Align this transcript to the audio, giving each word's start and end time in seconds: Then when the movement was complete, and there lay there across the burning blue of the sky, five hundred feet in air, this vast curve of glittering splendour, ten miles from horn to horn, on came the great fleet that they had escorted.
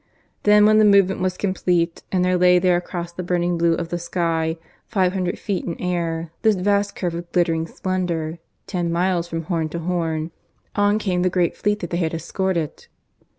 Then 0.41 0.65
when 0.65 0.79
the 0.79 0.83
movement 0.83 1.21
was 1.21 1.37
complete, 1.37 2.01
and 2.11 2.25
there 2.25 2.35
lay 2.35 2.57
there 2.57 2.75
across 2.75 3.11
the 3.13 3.21
burning 3.21 3.55
blue 3.55 3.75
of 3.75 3.89
the 3.89 3.99
sky, 3.99 4.57
five 4.87 5.13
hundred 5.13 5.37
feet 5.37 5.63
in 5.63 5.79
air, 5.79 6.31
this 6.41 6.55
vast 6.55 6.95
curve 6.95 7.13
of 7.13 7.31
glittering 7.31 7.67
splendour, 7.67 8.39
ten 8.65 8.91
miles 8.91 9.27
from 9.27 9.43
horn 9.43 9.69
to 9.69 9.77
horn, 9.77 10.31
on 10.75 10.97
came 10.97 11.21
the 11.21 11.29
great 11.29 11.55
fleet 11.55 11.81
that 11.81 11.91
they 11.91 11.97
had 11.97 12.15
escorted. 12.15 12.87